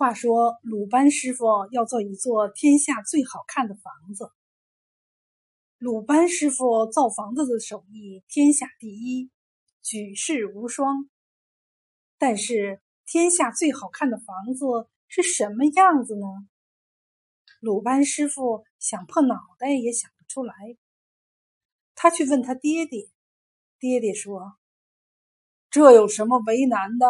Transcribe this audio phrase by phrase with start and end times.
[0.00, 4.32] 话说，鲁班师傅要做一座天下最好看的房子。
[5.76, 9.30] 鲁班师傅造房子的手艺天下第一，
[9.82, 11.10] 举世无双。
[12.16, 16.26] 但是，天下最好看的房子是什么样子呢？
[17.60, 20.54] 鲁班师傅想破脑袋也想不出来。
[21.94, 23.10] 他去问他爹爹，
[23.78, 24.54] 爹爹说
[25.68, 27.06] ：“这有什么为难的？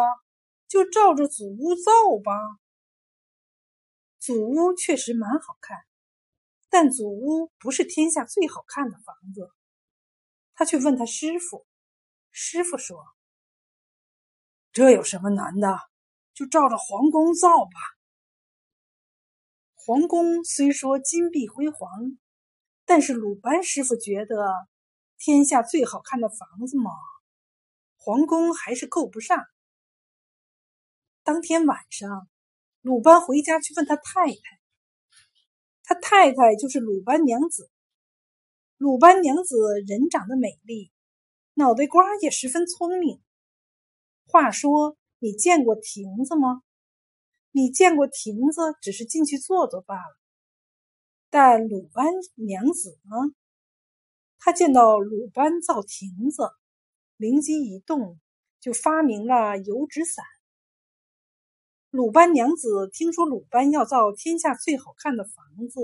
[0.67, 2.33] 就照着祖屋造吧。”
[4.21, 5.79] 祖屋确实蛮好看。
[6.69, 9.51] 但祖屋不是天下最好看的房子。
[10.53, 11.65] 他去问他师傅，
[12.29, 13.03] 师傅说
[14.71, 15.79] ：“这有什么难的？
[16.35, 17.71] 就照着皇宫造吧。
[19.73, 21.89] 皇宫虽说金碧辉煌，
[22.85, 24.35] 但是鲁班师傅觉得，
[25.17, 26.91] 天下最好看的房子嘛，
[27.97, 29.43] 皇宫还是够不上。
[31.23, 32.29] 当天晚上，
[32.81, 34.41] 鲁班回家去问他太太。”
[35.83, 37.69] 他太太就是鲁班娘子。
[38.77, 40.91] 鲁班娘子人长得美丽，
[41.53, 43.21] 脑袋瓜也十分聪明。
[44.25, 46.63] 话说，你见过亭子吗？
[47.51, 50.17] 你见过亭子，只是进去坐坐罢了。
[51.29, 53.35] 但鲁班娘子呢？
[54.39, 56.49] 她见到鲁班造亭子，
[57.17, 58.17] 灵机一动，
[58.61, 60.25] 就发明了油纸伞。
[61.91, 65.81] 鲁班娘子听说鲁班要造天下最好看的房子，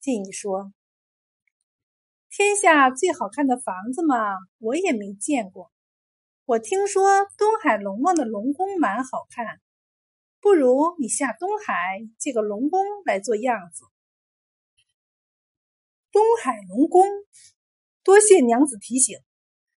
[0.00, 0.72] 建议说
[2.32, 4.16] ：“天下最好看的房子嘛，
[4.60, 5.70] 我也没见过。
[6.46, 9.60] 我听说东海龙王的龙宫蛮好看，
[10.40, 13.84] 不如你下东海借个龙宫来做样子。”
[16.10, 17.04] 东海龙宫，
[18.02, 19.18] 多谢娘子提醒，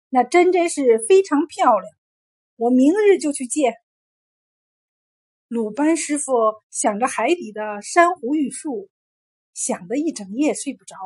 [0.08, 1.92] 那真真是非常漂亮。
[2.55, 3.75] 我明日就去借。
[5.55, 6.33] 鲁班师傅
[6.69, 8.91] 想着海底的珊瑚玉树，
[9.52, 10.96] 想得一整夜睡不着。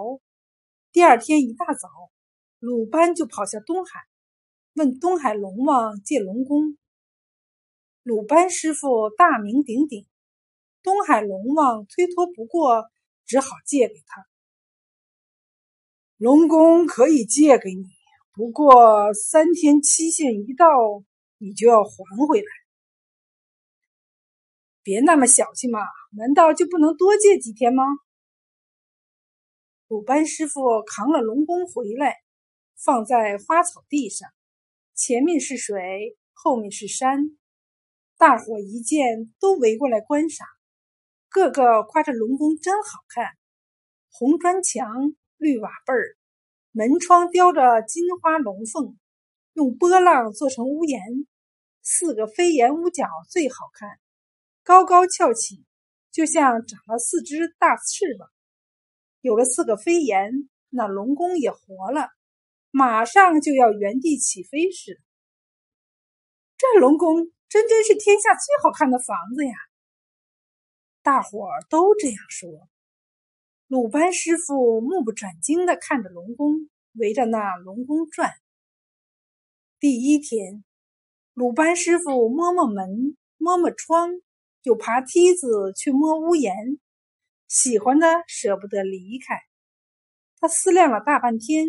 [0.90, 1.90] 第二天一大早，
[2.58, 4.00] 鲁班就跑下东海，
[4.72, 6.78] 问东海龙王借龙宫。
[8.02, 10.06] 鲁班师傅大名鼎鼎，
[10.82, 12.86] 东海龙王推脱不过，
[13.26, 14.24] 只好借给他。
[16.16, 17.84] 龙宫可以借给你，
[18.32, 20.64] 不过三天期限一到，
[21.36, 22.46] 你就要还回来。
[24.88, 25.80] 别那么小气嘛！
[26.16, 27.84] 难道就不能多借几天吗？
[29.86, 32.16] 鲁班师傅扛了龙宫回来，
[32.74, 34.30] 放在花草地上，
[34.94, 37.36] 前面是水，后面是山。
[38.16, 40.46] 大伙一见都围过来观赏，
[41.28, 43.26] 个个夸这龙宫真好看。
[44.10, 44.88] 红砖墙、
[45.36, 46.16] 绿瓦背儿，
[46.72, 48.96] 门窗雕着金花龙凤，
[49.52, 51.26] 用波浪做成屋檐，
[51.82, 54.00] 四个飞檐屋角最好看。
[54.68, 55.64] 高高翘起，
[56.12, 58.28] 就像长了四只大翅膀。
[59.22, 62.10] 有了四个飞檐，那龙宫也活了，
[62.70, 65.00] 马上就要原地起飞似的。
[66.58, 69.54] 这龙宫真真是天下最好看的房子呀！
[71.02, 72.68] 大伙儿都这样说。
[73.68, 78.34] 鲁班师傅目不转睛地看着龙宫，围着那龙宫转。
[79.80, 80.62] 第一天，
[81.32, 84.20] 鲁班师傅摸摸门，摸摸窗。
[84.68, 86.78] 又爬梯子去摸屋檐，
[87.46, 89.40] 喜欢的舍不得离开。
[90.38, 91.64] 他思量了大半天，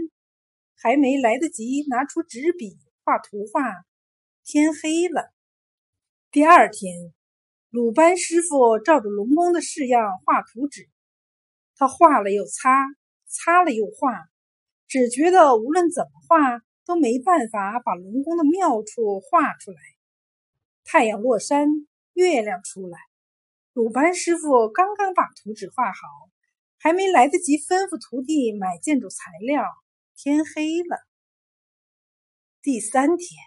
[0.75, 3.63] 还没来得及拿出纸笔画图画，
[4.43, 5.31] 天黑了。
[6.29, 7.13] 第二天，
[7.69, 10.89] 鲁班师傅照着龙宫的式样画图纸，
[11.77, 12.85] 他画了又擦，
[13.27, 14.27] 擦了又画，
[14.89, 19.77] 只觉得无论怎么画都没办法把龙宫的妙处画出来。
[20.83, 21.87] 太阳落山。
[22.19, 22.99] 月亮出来，
[23.71, 25.97] 鲁班师傅刚刚把图纸画好，
[26.77, 29.63] 还没来得及吩咐徒弟买建筑材料，
[30.17, 30.97] 天黑了。
[32.61, 33.39] 第三天，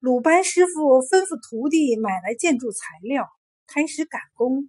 [0.00, 3.30] 鲁班师傅吩咐徒弟买来建筑材料，
[3.68, 4.68] 开始赶工。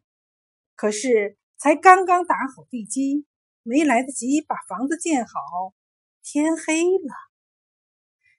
[0.75, 3.25] 可是才刚刚打好地基，
[3.63, 5.73] 没来得及把房子建好，
[6.21, 7.15] 天黑了。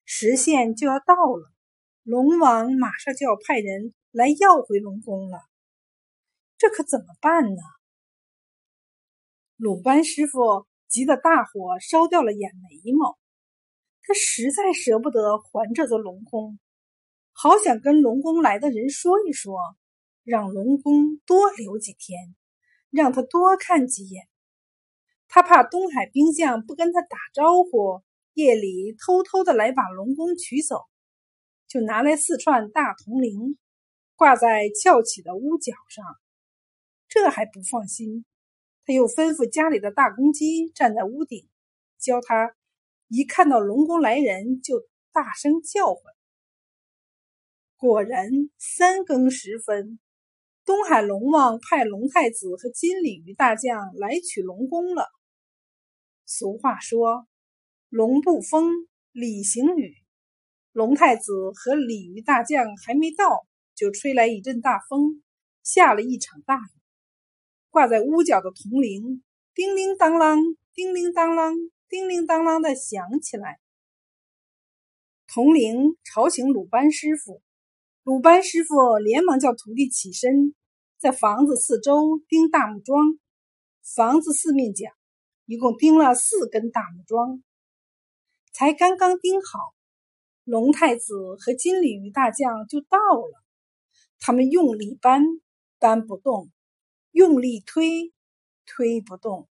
[0.05, 1.53] 时限就要到了，
[2.05, 3.95] 龙王马上就要派人。
[4.11, 5.39] 来要回龙宫了，
[6.57, 7.61] 这可怎么办呢？
[9.57, 13.19] 鲁班师傅急得大火烧掉了眼眉毛，
[14.03, 16.59] 他实在舍不得还这座龙宫，
[17.33, 19.59] 好想跟龙宫来的人说一说，
[20.25, 22.35] 让龙宫多留几天，
[22.91, 24.27] 让他多看几眼。
[25.29, 28.03] 他怕东海兵将不跟他打招呼，
[28.33, 30.87] 夜里偷偷的来把龙宫取走，
[31.67, 33.59] 就拿来四串大铜铃。
[34.19, 36.05] 挂在翘起的屋角上。
[37.09, 38.25] 这还不放心，
[38.85, 41.49] 他又吩咐家里的大公鸡站在屋顶，
[42.01, 42.53] 教他
[43.07, 44.83] 一看到龙宫来人就
[45.13, 46.03] 大声叫唤。
[47.77, 48.29] 果然，
[48.59, 50.01] 三更时分，
[50.65, 55.07] 东海龙王派龙太子和金鲤鱼大将来取龙宫了。
[56.27, 57.29] 俗话说
[57.89, 59.95] ：“龙不风，鲤行雨。”
[60.73, 63.47] 龙太子和鲤鱼大将还没到，
[63.79, 65.23] 就吹来一阵大风，
[65.63, 66.81] 下了一场大雨。
[67.71, 69.23] 挂在屋角的铜铃
[69.55, 71.55] 叮铃当啷、叮铃当啷、
[71.89, 73.61] 叮铃当啷的响起来。
[75.29, 77.41] 铜铃吵醒鲁班师傅，
[78.03, 80.57] 鲁班师傅连忙叫徒弟起身，
[80.99, 83.21] 在房子四周钉大木桩。
[83.95, 84.93] 房子四面讲，
[85.47, 87.45] 一共钉了四根大木桩，
[88.53, 89.73] 才刚刚钉好，
[90.43, 93.45] 龙太子和金鲤鱼大将就到了。
[94.21, 95.23] 他们用力搬，
[95.79, 96.51] 搬不动。
[97.13, 98.13] 用力推，
[98.67, 99.49] 推不动；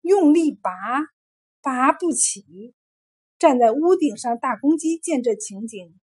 [0.00, 0.70] 用力拔，
[1.60, 2.74] 拔不起。
[3.38, 5.98] 站在屋顶上，大公鸡见这情景，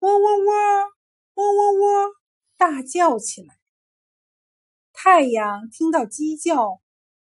[0.00, 0.90] 喔喔喔，
[1.34, 2.14] 喔喔喔，
[2.56, 3.54] 大叫起来。
[4.92, 6.80] 太阳听到鸡叫，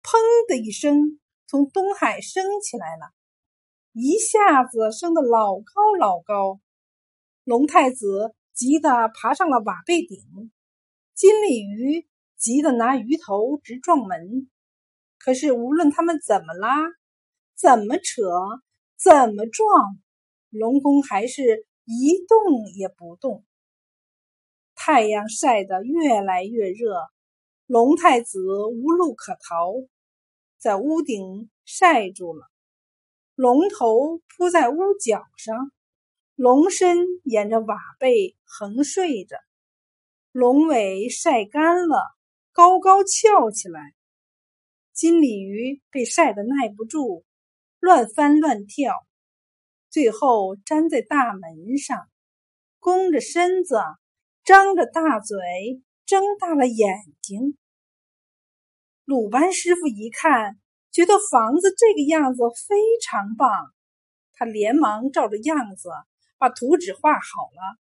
[0.03, 3.13] 砰的一声，从东海升起来了，
[3.93, 6.61] 一下子升得老高老高。
[7.45, 10.51] 龙太子急得爬上了瓦背顶，
[11.15, 12.07] 金鲤鱼。
[12.37, 14.51] 急得拿鱼头直撞门，
[15.17, 16.75] 可是无论他们怎么拉、
[17.55, 18.25] 怎么扯、
[18.99, 19.97] 怎么撞，
[20.51, 23.45] 龙宫还是一动也不动。
[24.75, 26.97] 太阳晒得越来越热，
[27.67, 29.73] 龙太子无路可逃，
[30.59, 32.49] 在屋顶晒住了。
[33.37, 35.71] 龙头铺在屋角上，
[36.43, 39.37] 龙身沿着瓦背横睡着，
[40.33, 42.17] 龙尾晒干了。
[42.51, 43.95] 高高翘起来，
[44.93, 47.25] 金鲤鱼被晒得耐不住，
[47.79, 48.93] 乱翻乱跳，
[49.89, 52.09] 最后粘在大门上，
[52.81, 53.77] 弓着身子，
[54.45, 55.39] 张着大嘴，
[56.07, 57.57] 睁大了眼睛。
[59.05, 60.59] 鲁班师傅一看，
[60.91, 63.73] 觉得房子这个样子非常棒，
[64.33, 65.89] 他连忙照着样子
[66.43, 67.21] 把图纸画好
[67.55, 67.79] 了。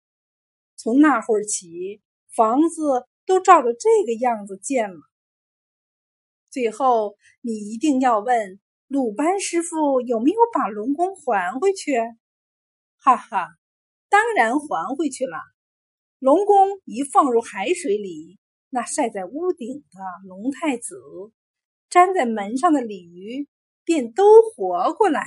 [0.78, 2.00] 从那会儿起，
[2.36, 3.08] 房子。
[3.24, 5.00] 都照着这个样子建了。
[6.50, 11.94] 最后，你一定要问鲁班师傅有没有把龙宫还回去？
[12.98, 13.48] 哈哈，
[14.10, 15.38] 当然还回去了。
[16.20, 18.38] 龙宫一放入海水里，
[18.70, 21.00] 那晒在屋顶的龙太子，
[21.92, 23.48] 粘在门上的鲤鱼，
[23.86, 25.24] 便都活过来。